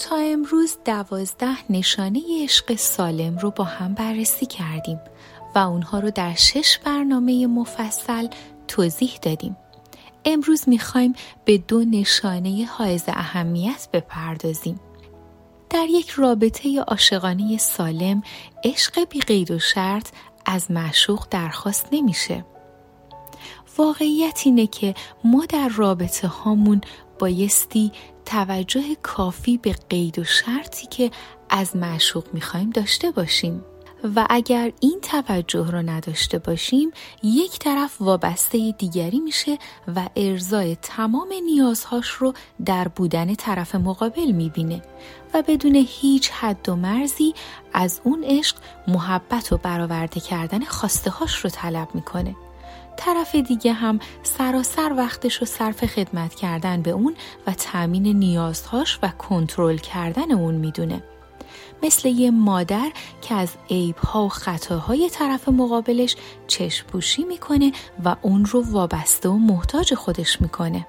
تا 0.00 0.16
امروز 0.16 0.78
دوازده 0.84 1.72
نشانه 1.72 2.22
عشق 2.42 2.74
سالم 2.74 3.38
رو 3.38 3.50
با 3.50 3.64
هم 3.64 3.94
بررسی 3.94 4.46
کردیم 4.46 5.00
و 5.54 5.58
اونها 5.58 5.98
رو 5.98 6.10
در 6.10 6.34
شش 6.34 6.78
برنامه 6.84 7.46
مفصل 7.46 8.28
توضیح 8.68 9.18
دادیم. 9.22 9.56
امروز 10.24 10.68
می‌خوایم 10.68 11.14
به 11.44 11.58
دو 11.58 11.84
نشانه 11.84 12.64
حائز 12.64 13.04
اهمیت 13.08 13.88
بپردازیم. 13.92 14.80
در 15.70 15.86
یک 15.90 16.10
رابطه 16.10 16.80
عاشقانه 16.80 17.58
سالم 17.58 18.22
عشق 18.64 19.04
بی 19.08 19.20
قید 19.20 19.50
و 19.50 19.58
شرط 19.58 20.08
از 20.46 20.70
معشوق 20.70 21.26
درخواست 21.30 21.88
نمیشه. 21.92 22.44
واقعیت 23.78 24.42
اینه 24.44 24.66
که 24.66 24.94
ما 25.24 25.46
در 25.46 25.68
رابطه 25.68 26.28
هامون 26.28 26.80
بایستی 27.18 27.92
توجه 28.30 28.82
کافی 29.02 29.58
به 29.58 29.74
قید 29.88 30.18
و 30.18 30.24
شرطی 30.24 30.86
که 30.86 31.10
از 31.48 31.76
معشوق 31.76 32.24
می‌خوایم 32.32 32.70
داشته 32.70 33.10
باشیم. 33.10 33.64
و 34.16 34.26
اگر 34.30 34.72
این 34.80 35.00
توجه 35.02 35.70
رو 35.70 35.82
نداشته 35.82 36.38
باشیم 36.38 36.90
یک 37.22 37.58
طرف 37.58 38.00
وابسته 38.00 38.74
دیگری 38.78 39.20
میشه 39.20 39.58
و 39.96 40.08
ارزای 40.16 40.76
تمام 40.76 41.28
نیازهاش 41.44 42.08
رو 42.08 42.32
در 42.64 42.88
بودن 42.88 43.34
طرف 43.34 43.74
مقابل 43.74 44.30
می‌بینه 44.30 44.82
و 45.34 45.42
بدون 45.48 45.86
هیچ 45.88 46.30
حد 46.30 46.68
و 46.68 46.76
مرزی 46.76 47.34
از 47.72 48.00
اون 48.04 48.24
عشق 48.24 48.56
محبت 48.88 49.52
و 49.52 49.56
برآورده 49.56 50.20
کردن 50.20 50.64
خواسته 50.64 51.10
هاش 51.10 51.36
رو 51.36 51.50
طلب 51.50 51.88
می‌کنه. 51.94 52.36
طرف 52.96 53.34
دیگه 53.34 53.72
هم 53.72 53.98
سراسر 54.22 54.92
وقتش 54.96 55.36
رو 55.36 55.46
صرف 55.46 55.86
خدمت 55.86 56.34
کردن 56.34 56.82
به 56.82 56.90
اون 56.90 57.14
و 57.46 57.52
تأمین 57.52 58.06
نیازهاش 58.06 58.98
و 59.02 59.08
کنترل 59.08 59.76
کردن 59.76 60.32
اون 60.32 60.54
می‌دونه. 60.54 61.02
مثل 61.82 62.08
یه 62.08 62.30
مادر 62.30 62.90
که 63.22 63.34
از 63.34 63.48
عیبها 63.70 64.24
و 64.24 64.28
خطاهای 64.28 65.10
طرف 65.10 65.48
مقابلش 65.48 66.16
چشم 66.46 66.86
پوشی 66.86 67.24
می‌کنه 67.24 67.72
و 68.04 68.16
اون 68.22 68.44
رو 68.44 68.64
وابسته 68.70 69.28
و 69.28 69.38
محتاج 69.38 69.94
خودش 69.94 70.40
می‌کنه. 70.40 70.86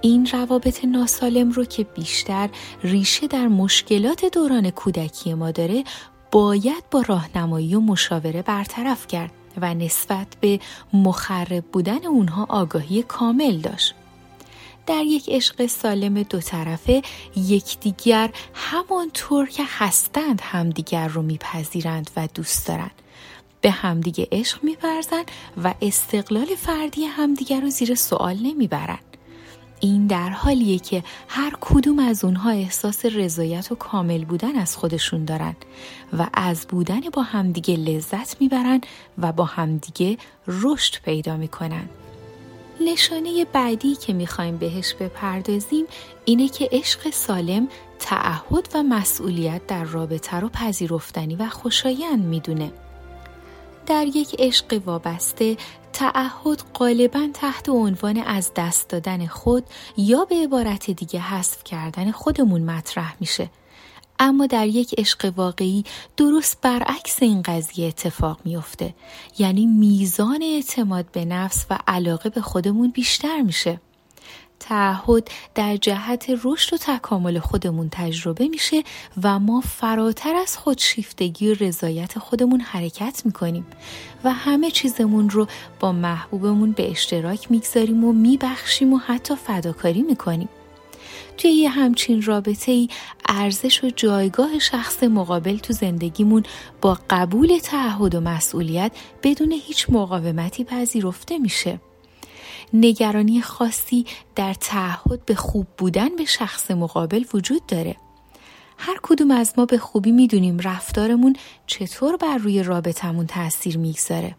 این 0.00 0.28
روابط 0.32 0.84
ناسالم 0.84 1.50
رو 1.50 1.64
که 1.64 1.84
بیشتر 1.84 2.48
ریشه 2.82 3.26
در 3.26 3.48
مشکلات 3.48 4.24
دوران 4.24 4.70
کودکی 4.70 5.34
ما 5.34 5.50
داره 5.50 5.84
باید 6.32 6.84
با 6.90 7.04
راهنمایی 7.06 7.74
و 7.74 7.80
مشاوره 7.80 8.42
برطرف 8.42 9.06
کرد. 9.06 9.30
و 9.56 9.74
نسبت 9.74 10.26
به 10.40 10.60
مخرب 10.92 11.64
بودن 11.64 12.06
اونها 12.06 12.46
آگاهی 12.48 13.02
کامل 13.02 13.58
داشت. 13.58 13.94
در 14.86 15.04
یک 15.04 15.28
عشق 15.28 15.66
سالم 15.66 16.22
دو 16.22 16.40
طرفه 16.40 17.02
یکدیگر 17.36 18.30
همانطور 18.54 19.48
که 19.48 19.62
هستند 19.66 20.40
همدیگر 20.44 21.08
رو 21.08 21.22
میپذیرند 21.22 22.10
و 22.16 22.28
دوست 22.34 22.66
دارند. 22.66 22.90
به 23.60 23.70
همدیگه 23.70 24.28
عشق 24.32 24.64
میپرزند 24.64 25.30
و 25.64 25.74
استقلال 25.82 26.46
فردی 26.46 27.04
همدیگر 27.04 27.60
رو 27.60 27.70
زیر 27.70 27.94
سوال 27.94 28.36
نمی‌برند. 28.36 29.07
این 29.80 30.06
در 30.06 30.28
حالیه 30.28 30.78
که 30.78 31.04
هر 31.28 31.52
کدوم 31.60 31.98
از 31.98 32.24
اونها 32.24 32.50
احساس 32.50 33.06
رضایت 33.06 33.72
و 33.72 33.74
کامل 33.74 34.24
بودن 34.24 34.56
از 34.56 34.76
خودشون 34.76 35.24
دارن 35.24 35.56
و 36.18 36.26
از 36.34 36.66
بودن 36.66 37.00
با 37.12 37.22
همدیگه 37.22 37.76
لذت 37.76 38.40
می‌برن 38.40 38.80
و 39.18 39.32
با 39.32 39.44
همدیگه 39.44 40.16
رشد 40.46 41.02
پیدا 41.04 41.36
می‌کنن. 41.36 41.88
نشانه 42.80 43.44
بعدی 43.52 43.94
که 43.94 44.12
می‌خوایم 44.12 44.56
بهش 44.56 44.94
بپردازیم 44.94 45.86
اینه 46.24 46.48
که 46.48 46.68
عشق 46.72 47.10
سالم 47.10 47.68
تعهد 47.98 48.68
و 48.74 48.82
مسئولیت 48.82 49.66
در 49.66 49.84
رابطه 49.84 50.36
رو 50.36 50.48
پذیرفتنی 50.48 51.36
و 51.36 51.48
خوشایند 51.48 52.24
می‌دونه. 52.24 52.72
در 53.86 54.06
یک 54.06 54.36
عشق 54.38 54.82
وابسته 54.86 55.56
تعهد 55.98 56.62
غالبا 56.74 57.28
تحت 57.34 57.68
عنوان 57.68 58.16
از 58.16 58.50
دست 58.56 58.88
دادن 58.88 59.26
خود 59.26 59.64
یا 59.96 60.24
به 60.24 60.34
عبارت 60.34 60.90
دیگه 60.90 61.20
حذف 61.20 61.64
کردن 61.64 62.10
خودمون 62.10 62.62
مطرح 62.62 63.16
میشه. 63.20 63.50
اما 64.18 64.46
در 64.46 64.66
یک 64.66 64.94
عشق 64.98 65.32
واقعی 65.36 65.84
درست 66.16 66.60
برعکس 66.60 67.22
این 67.22 67.42
قضیه 67.42 67.88
اتفاق 67.88 68.40
میافته. 68.44 68.94
یعنی 69.38 69.66
میزان 69.66 70.42
اعتماد 70.42 71.06
به 71.12 71.24
نفس 71.24 71.66
و 71.70 71.78
علاقه 71.86 72.30
به 72.30 72.40
خودمون 72.40 72.90
بیشتر 72.90 73.40
میشه. 73.40 73.80
تعهد 74.60 75.30
در 75.54 75.76
جهت 75.76 76.26
رشد 76.44 76.74
و 76.74 76.76
تکامل 76.76 77.38
خودمون 77.38 77.88
تجربه 77.92 78.48
میشه 78.48 78.82
و 79.22 79.38
ما 79.38 79.60
فراتر 79.60 80.34
از 80.34 80.58
خودشیفتگی 80.58 81.52
و 81.52 81.54
رضایت 81.60 82.18
خودمون 82.18 82.60
حرکت 82.60 83.22
می‌کنیم 83.24 83.66
و 84.24 84.32
همه 84.32 84.70
چیزمون 84.70 85.30
رو 85.30 85.46
با 85.80 85.92
محبوبمون 85.92 86.72
به 86.72 86.90
اشتراک 86.90 87.50
می‌گذاریم 87.50 88.04
و 88.04 88.12
میبخشیم 88.12 88.92
و 88.92 88.98
حتی 88.98 89.34
فداکاری 89.36 90.02
می‌کنیم 90.02 90.48
توی 91.38 91.50
یه 91.50 91.68
همچین 91.68 92.22
رابطه 92.22 92.72
ای 92.72 92.88
ارزش 93.28 93.84
و 93.84 93.90
جایگاه 93.96 94.58
شخص 94.58 95.02
مقابل 95.02 95.56
تو 95.56 95.72
زندگیمون 95.72 96.42
با 96.80 96.98
قبول 97.10 97.58
تعهد 97.62 98.14
و 98.14 98.20
مسئولیت 98.20 98.92
بدون 99.22 99.52
هیچ 99.52 99.86
مقاومتی 99.90 100.64
پذیرفته 100.64 101.38
میشه. 101.38 101.80
نگرانی 102.72 103.42
خاصی 103.42 104.06
در 104.36 104.54
تعهد 104.54 105.24
به 105.26 105.34
خوب 105.34 105.66
بودن 105.78 106.16
به 106.16 106.24
شخص 106.24 106.70
مقابل 106.70 107.24
وجود 107.34 107.66
داره. 107.66 107.96
هر 108.78 108.98
کدوم 109.02 109.30
از 109.30 109.54
ما 109.56 109.64
به 109.66 109.78
خوبی 109.78 110.12
می‌دونیم 110.12 110.58
رفتارمون 110.58 111.36
چطور 111.66 112.16
بر 112.16 112.36
روی 112.36 112.62
رابطمون 112.62 113.26
تاثیر 113.26 113.78
می‌گذاره. 113.78 114.36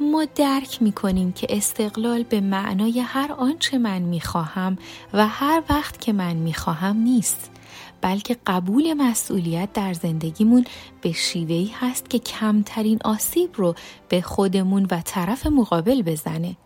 ما 0.00 0.24
درک 0.34 0.82
می‌کنیم 0.82 1.32
که 1.32 1.46
استقلال 1.50 2.22
به 2.22 2.40
معنای 2.40 3.00
هر 3.00 3.32
آنچه 3.32 3.78
من 3.78 4.02
می‌خواهم 4.02 4.78
و 5.12 5.28
هر 5.28 5.62
وقت 5.70 6.00
که 6.00 6.12
من 6.12 6.36
می‌خواهم 6.36 6.96
نیست 6.96 7.50
بلکه 8.00 8.36
قبول 8.46 8.94
مسئولیت 8.94 9.72
در 9.72 9.92
زندگیمون 9.92 10.64
به 11.00 11.12
شیوهی 11.12 11.74
هست 11.80 12.10
که 12.10 12.18
کمترین 12.18 12.98
آسیب 13.04 13.50
رو 13.54 13.74
به 14.08 14.20
خودمون 14.20 14.86
و 14.90 15.00
طرف 15.04 15.46
مقابل 15.46 16.02
بزنه 16.02 16.56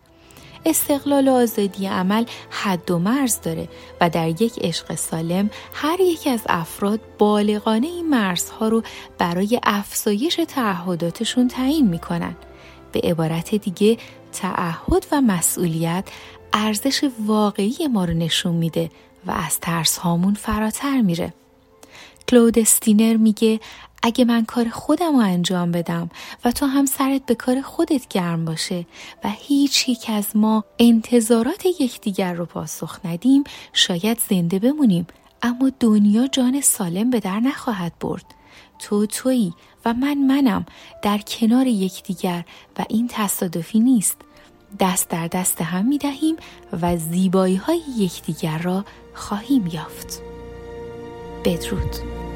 استقلال 0.69 1.29
و 1.29 1.33
آزادی 1.33 1.87
عمل 1.87 2.25
حد 2.51 2.91
و 2.91 2.99
مرز 2.99 3.41
داره 3.41 3.69
و 4.01 4.11
در 4.11 4.43
یک 4.43 4.59
عشق 4.61 4.95
سالم 4.95 5.51
هر 5.75 6.01
یک 6.01 6.27
از 6.27 6.41
افراد 6.49 7.01
بالغانه 7.19 7.87
این 7.87 8.09
مرزها 8.09 8.69
رو 8.69 8.83
برای 9.19 9.61
افزایش 9.63 10.41
تعهداتشون 10.49 11.49
تعیین 11.49 11.89
می‌کنن 11.89 12.37
به 12.93 13.01
عبارت 13.01 13.55
دیگه 13.55 13.97
تعهد 14.33 15.07
و 15.13 15.21
مسئولیت 15.21 16.05
ارزش 16.53 17.05
واقعی 17.27 17.87
ما 17.93 18.05
رو 18.05 18.15
نشون 18.15 18.55
میده 18.55 18.91
و 19.27 19.31
از 19.31 19.61
ترس 19.61 19.99
هامون 19.99 20.35
فراتر 20.35 21.01
میره. 21.01 21.35
کلود 22.29 22.59
استینر 22.59 23.17
میگه 23.17 23.61
اگه 24.09 24.25
من 24.25 24.45
کار 24.45 24.69
خودم 24.69 25.13
رو 25.13 25.19
انجام 25.19 25.73
بدم 25.73 26.11
و 26.45 26.53
تو 26.53 26.67
هم 26.67 26.87
سرت 26.87 27.27
به 27.27 27.35
کار 27.35 27.61
خودت 27.61 28.09
گرم 28.09 28.45
باشه 28.45 28.87
و 29.25 29.29
هیچ 29.29 29.89
یک 29.89 30.07
از 30.09 30.27
ما 30.35 30.65
انتظارات 30.79 31.67
یکدیگر 31.67 32.33
رو 32.33 32.47
پاسخ 32.47 32.99
ندیم 33.05 33.45
شاید 33.73 34.19
زنده 34.31 34.59
بمونیم. 34.59 35.07
اما 35.43 35.71
دنیا 35.81 36.27
جان 36.27 36.61
سالم 36.61 37.11
به 37.11 37.21
در 37.21 37.41
نخواهد 37.41 37.93
برد. 38.01 38.25
تو 38.79 39.07
تویی 39.07 39.55
و 39.85 39.95
من 39.95 40.19
منم 40.19 40.67
در 41.03 41.19
کنار 41.19 41.67
یکدیگر 41.67 42.45
و 42.79 42.85
این 42.89 43.09
تصادفی 43.11 43.81
نیست. 43.81 44.17
دست 44.81 45.09
در 45.09 45.27
دست 45.27 45.63
هم 45.63 45.87
می 45.87 45.99
دهیم 45.99 46.37
و 46.83 46.97
زیبایی 46.97 47.57
های 47.57 47.81
یکدیگر 47.99 48.59
را 48.59 48.85
خواهیم 49.15 49.67
یافت. 49.67 50.23
بدرود. 51.45 52.28